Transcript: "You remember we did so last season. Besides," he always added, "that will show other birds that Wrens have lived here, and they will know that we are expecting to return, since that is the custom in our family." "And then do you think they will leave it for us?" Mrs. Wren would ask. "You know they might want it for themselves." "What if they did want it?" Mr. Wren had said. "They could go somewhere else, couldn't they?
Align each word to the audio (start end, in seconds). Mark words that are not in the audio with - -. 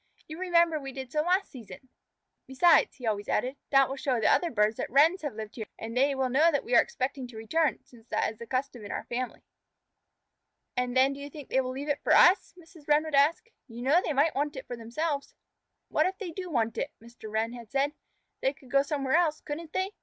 "You 0.27 0.39
remember 0.39 0.79
we 0.79 0.93
did 0.93 1.11
so 1.11 1.21
last 1.21 1.51
season. 1.51 1.89
Besides," 2.47 2.95
he 2.95 3.05
always 3.05 3.29
added, 3.29 3.57
"that 3.69 3.87
will 3.87 3.97
show 3.97 4.15
other 4.17 4.49
birds 4.49 4.77
that 4.77 4.89
Wrens 4.89 5.21
have 5.21 5.35
lived 5.35 5.57
here, 5.57 5.67
and 5.77 5.95
they 5.95 6.15
will 6.15 6.27
know 6.29 6.49
that 6.51 6.63
we 6.63 6.73
are 6.73 6.81
expecting 6.81 7.27
to 7.27 7.37
return, 7.37 7.77
since 7.83 8.07
that 8.07 8.31
is 8.31 8.39
the 8.39 8.47
custom 8.47 8.83
in 8.83 8.91
our 8.91 9.03
family." 9.03 9.43
"And 10.75 10.97
then 10.97 11.13
do 11.13 11.19
you 11.19 11.29
think 11.29 11.49
they 11.49 11.61
will 11.61 11.69
leave 11.69 11.87
it 11.87 12.01
for 12.01 12.13
us?" 12.15 12.55
Mrs. 12.57 12.87
Wren 12.87 13.03
would 13.03 13.13
ask. 13.13 13.45
"You 13.67 13.83
know 13.83 14.01
they 14.03 14.11
might 14.11 14.33
want 14.33 14.55
it 14.55 14.65
for 14.65 14.75
themselves." 14.75 15.35
"What 15.87 16.07
if 16.07 16.17
they 16.17 16.31
did 16.31 16.47
want 16.47 16.79
it?" 16.79 16.89
Mr. 16.99 17.31
Wren 17.31 17.53
had 17.53 17.69
said. 17.69 17.93
"They 18.39 18.53
could 18.53 18.71
go 18.71 18.81
somewhere 18.81 19.13
else, 19.17 19.39
couldn't 19.39 19.71
they? 19.71 19.91